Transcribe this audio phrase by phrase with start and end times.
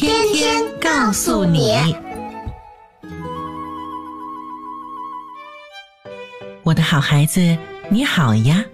[0.00, 1.74] 天天告诉你，
[6.62, 7.58] 我的好孩子，
[7.90, 8.64] 你好呀！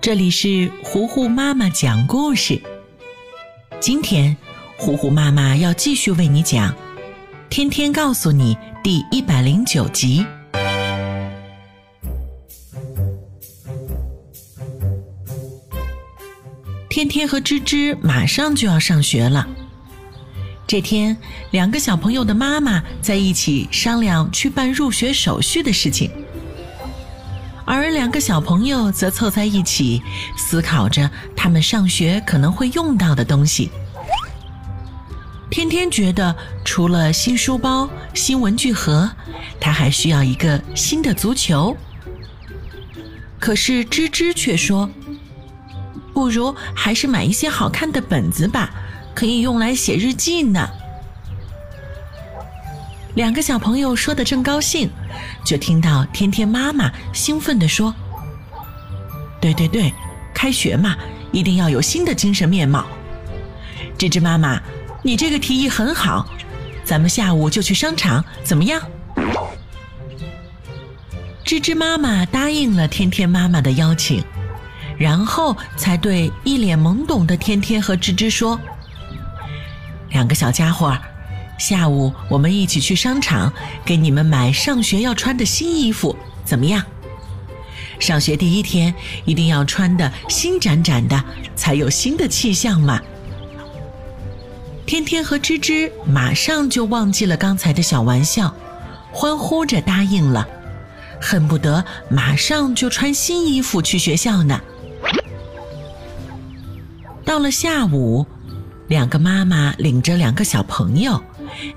[0.00, 2.60] 这里是糊糊妈妈讲故事。
[3.78, 4.36] 今天，
[4.76, 6.72] 糊糊妈妈要继续为你讲
[7.48, 10.26] 《天天告诉你》第一百零九集。
[16.88, 19.46] 天天和芝芝马上就要上学了。
[20.70, 21.16] 这天，
[21.50, 26.08] 两个小朋友的妈妈在一起商量去办入学手续的事情，
[27.64, 30.00] 而两个小朋友则凑在一起
[30.36, 33.68] 思考着他们上学可能会用到的东西。
[35.50, 39.10] 天天觉得，除了新书包、新文具盒，
[39.58, 41.76] 他还需要一个新的足球。
[43.40, 44.88] 可是芝芝却说
[46.14, 48.70] ：“不如还是买一些好看的本子吧。”
[49.14, 50.68] 可以用来写日记呢。
[53.16, 54.88] 两个小朋友说的正高兴，
[55.44, 57.92] 就听到天天妈妈兴奋地说
[59.40, 59.92] ：“对对对，
[60.32, 60.96] 开学嘛，
[61.32, 62.86] 一定要有新的精神面貌。”
[63.98, 64.60] 芝芝妈妈，
[65.02, 66.24] 你这个提议很好，
[66.84, 68.80] 咱们下午就去商场，怎么样？
[71.44, 74.24] 芝芝妈妈答应了天天妈妈的邀请，
[74.96, 78.58] 然后才对一脸懵懂的天天和芝芝说。
[80.10, 80.96] 两个小家伙，
[81.58, 83.52] 下午我们一起去商场，
[83.84, 86.84] 给你们买上学要穿的新衣服，怎么样？
[87.98, 91.22] 上学第一天一定要穿的新崭崭的，
[91.54, 93.00] 才有新的气象嘛。
[94.86, 98.54] 天天和芝芝马上就忘记了刚才的小玩笑，
[99.12, 100.48] 欢呼着答应了，
[101.20, 104.60] 恨不得马上就穿新衣服去学校呢。
[107.24, 108.26] 到了下午。
[108.90, 111.22] 两个妈妈领着两个小朋友，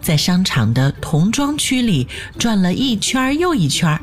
[0.02, 2.08] 在商场的童装区里
[2.40, 4.00] 转了一圈又一圈，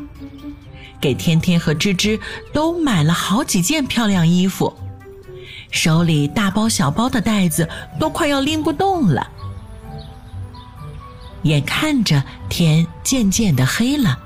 [1.00, 2.20] 给天天和芝芝
[2.52, 4.72] 都买了好几件漂亮衣服，
[5.72, 9.28] 手里大包小包的袋子都快要拎不动了。
[11.42, 14.16] 眼看着天渐渐的黑了，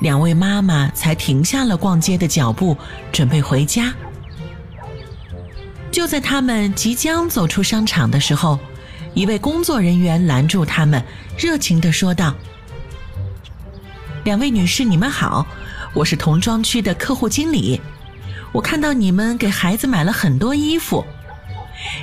[0.00, 2.74] 两位妈妈才停下了逛街的脚步，
[3.12, 3.92] 准备回家。
[5.92, 8.58] 就在他们即将走出商场的时候，
[9.12, 11.04] 一位工作人员拦住他们，
[11.36, 12.34] 热情地说道
[14.24, 15.46] ：“两位女士，你们好，
[15.92, 17.78] 我是童装区的客户经理。
[18.52, 21.04] 我看到你们给孩子买了很多衣服。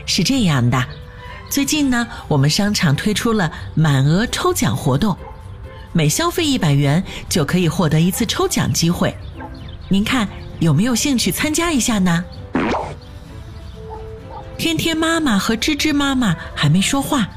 [0.05, 0.85] 是这样的，
[1.49, 5.17] 最近呢，我们商场推出了满额抽奖活动，
[5.93, 9.17] 每消费一百元就可以获得一次抽奖机会。
[9.87, 10.29] 您看
[10.59, 12.23] 有没有兴趣参加一下呢？”
[14.69, 17.27] 天天妈妈和芝芝妈妈还没说话，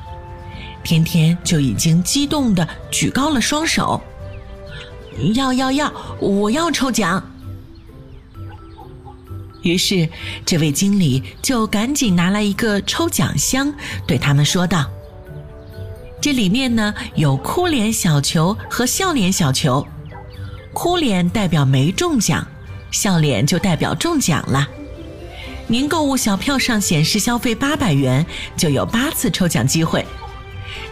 [0.85, 3.99] 天天就已经激动的举高了双手，
[5.33, 7.25] 要要要，我要抽奖。
[9.63, 10.07] 于是，
[10.45, 13.73] 这位经理就赶紧拿来一个抽奖箱，
[14.07, 14.91] 对他们说道
[16.21, 19.87] ：“这里面呢有哭脸小球和笑脸小球，
[20.75, 22.47] 哭脸代表没中奖，
[22.91, 24.69] 笑脸就代表中奖了。”
[25.73, 28.27] 您购物小票上显示消费八百元
[28.59, 30.07] 就有八次抽奖机会，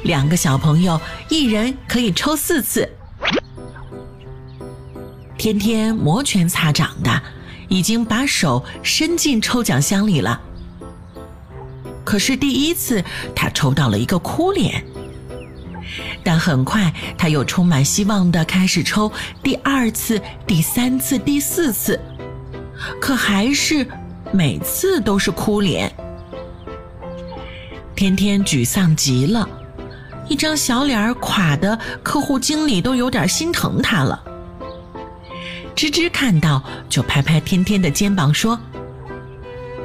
[0.04, 0.98] 两个小朋友
[1.28, 2.90] 一人可以抽四次。
[5.36, 7.22] 天天摩拳擦掌的，
[7.68, 10.40] 已经把手伸进抽奖箱里了。
[12.02, 13.04] 可是第一次
[13.36, 14.82] 他抽到了一个哭脸，
[16.24, 19.12] 但很快他又充满希望的开始抽
[19.42, 22.00] 第二次、第三次、第四次，
[22.98, 23.86] 可还是。
[24.32, 25.92] 每次都是哭脸，
[27.96, 29.48] 天天沮丧极了，
[30.28, 34.22] 一张小脸垮的，客户经理都有点心疼他了。
[35.74, 38.58] 芝芝看到，就拍拍天天的肩膀说：“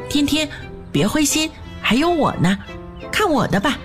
[0.10, 0.48] 天天，
[0.92, 1.50] 别灰心，
[1.82, 2.58] 还有我呢，
[3.12, 3.78] 看我的吧。”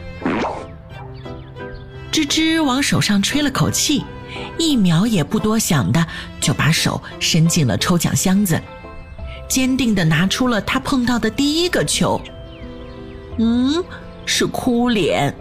[2.13, 4.05] 芝芝往手上吹了口气，
[4.59, 6.07] 一秒也不多想的，
[6.41, 8.61] 就把手伸进了抽奖箱子。
[9.51, 12.21] 坚定地拿出了他碰到的第一个球，
[13.39, 13.83] 嗯，
[14.25, 15.35] 是哭脸。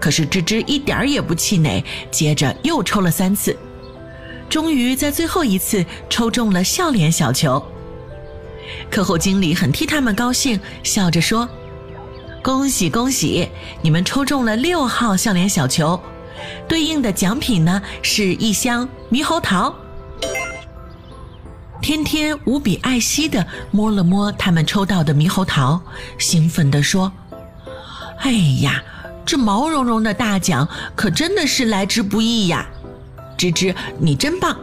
[0.00, 3.56] 可是芝芝一点儿也不气馁，接着又抽了三次，
[4.48, 7.64] 终于在最后一次抽中了笑脸小球。
[8.90, 11.48] 课后经理很替他们高兴，笑着说
[12.42, 13.48] ：“恭喜恭喜，
[13.82, 16.00] 你们抽中了六号笑脸小球，
[16.66, 19.72] 对应的奖品呢是一箱猕猴桃。”
[21.80, 25.80] 天天无比爱惜的摸了摸他们抽到的猕猴桃，
[26.18, 27.10] 兴奋地说
[28.20, 28.32] ：“哎
[28.62, 28.82] 呀，
[29.24, 32.66] 这毛茸茸的大奖可真的是来之不易呀！
[33.36, 34.56] 芝芝，你真棒！”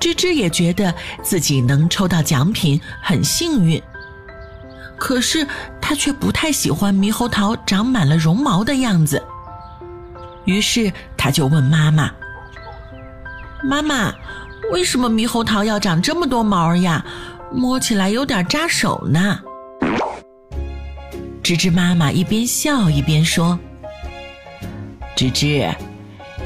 [0.00, 3.80] 芝芝也觉得自己能抽到奖品很幸运，
[4.98, 5.46] 可是
[5.80, 9.22] 他却不太喜欢猕猴桃长满了绒毛的样子，
[10.44, 12.10] 于是他就问妈妈
[13.62, 14.12] ：“妈妈。”
[14.70, 17.04] 为什么猕猴桃要长这么多毛呀？
[17.50, 19.40] 摸起来有点扎手呢。
[21.42, 23.58] 芝芝妈妈一边笑一边说
[25.16, 25.66] ：“芝芝，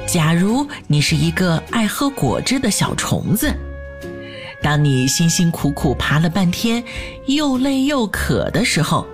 [0.07, 3.53] 假如你是一个爱喝果汁的小虫子，
[4.63, 6.85] 当你辛辛苦苦爬了半天，
[7.27, 9.05] 又累又渴的时候，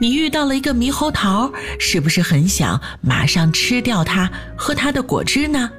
[0.00, 5.70] 你遇到了一个猕猴桃，是不是很想马上吃掉它，喝它的果汁呢？”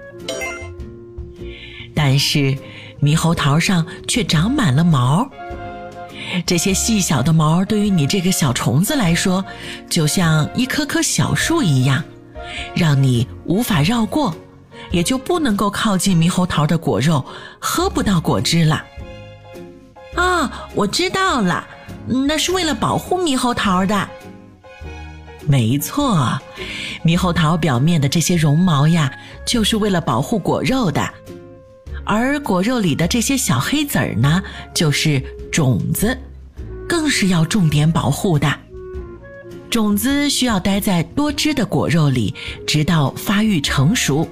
[2.06, 2.54] 但是，
[3.02, 5.26] 猕猴桃上却长满了毛。
[6.46, 9.46] 这些细小的毛对于你这个小虫子来说，
[9.90, 12.04] 就像一棵棵小树一样，
[12.76, 14.36] 让你无法绕过，
[14.92, 17.26] 也就不能够靠近猕猴桃的果肉，
[17.58, 18.84] 喝不到果汁了。
[20.16, 21.66] 啊，我知道了，
[22.06, 24.10] 那是为了保护猕猴桃的。
[25.48, 26.38] 没错，
[27.06, 29.10] 猕猴桃表面的这些绒毛呀，
[29.46, 31.10] 就是为了保护果肉的。
[32.06, 34.42] 而果肉里的这些小黑籽儿呢，
[34.74, 35.22] 就是
[35.52, 36.18] 种子，
[36.88, 38.52] 更是要重点保护的。
[39.70, 42.36] 种子需要待在多汁的果肉里，
[42.68, 44.28] 直到发育成熟。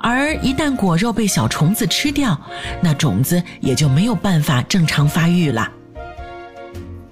[0.00, 2.36] 而一旦果肉被小虫子吃掉，
[2.80, 5.70] 那种子也就没有办法正常发育了。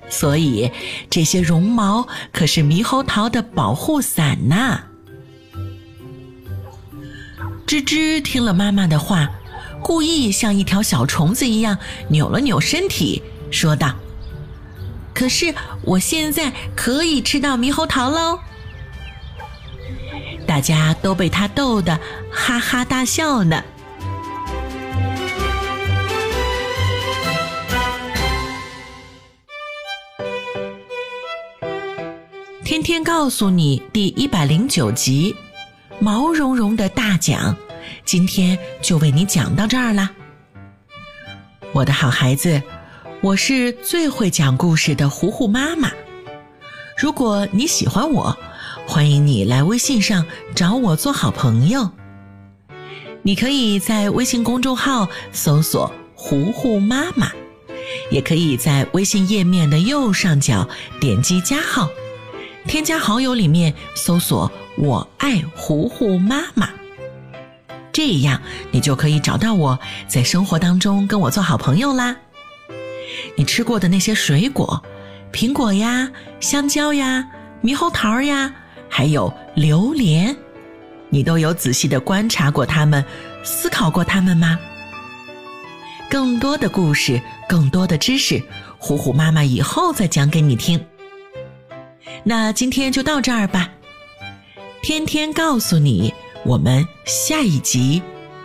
[0.09, 0.69] 所以，
[1.09, 4.81] 这些绒毛可是猕猴桃的保护伞呐。
[7.71, 9.31] 吱吱听了妈妈的话，
[9.81, 11.79] 故意像一条小虫子一样
[12.09, 13.23] 扭了扭身体，
[13.53, 13.95] 说道
[15.15, 18.41] ：“可是我现在可以吃到猕猴桃喽！”
[20.49, 22.01] 大家都被他逗得
[22.33, 23.63] 哈哈大笑呢。
[32.65, 35.37] 天天告诉你第一百零九集。
[36.01, 37.55] 毛茸茸的大奖，
[38.07, 40.11] 今天就为你讲到这儿啦。
[41.73, 42.63] 我的好孩子，
[43.21, 45.91] 我是最会讲故事的糊糊妈妈。
[46.97, 48.35] 如果你喜欢我，
[48.87, 50.25] 欢迎你来微信上
[50.55, 51.91] 找我做好朋友。
[53.23, 57.31] 你可以在微信公众号搜索“糊糊妈妈”，
[58.11, 60.67] 也可以在微信页面的右上角
[60.99, 61.91] 点击加号，
[62.71, 64.49] 添加好友里面搜索。
[64.79, 66.71] 我爱糊糊妈妈，
[67.93, 68.41] 这样
[68.71, 69.77] 你就可以找到我，
[70.07, 72.17] 在生活当中跟我做好朋友啦。
[73.35, 74.81] 你吃过的那些水果，
[75.33, 76.09] 苹果呀、
[76.39, 77.29] 香蕉呀、
[77.65, 78.55] 猕猴桃呀，
[78.89, 80.37] 还有榴莲，
[81.09, 83.05] 你都有仔细的观察过它们，
[83.43, 84.57] 思考过它们吗？
[86.09, 88.41] 更多的故事，更多的知识，
[88.79, 90.81] 糊糊妈妈以后再讲给你听。
[92.25, 93.71] 那今天就到这儿吧。
[94.83, 96.13] 天天告诉你，
[96.45, 98.03] 我们下一集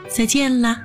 [0.10, 0.82] 再见啦。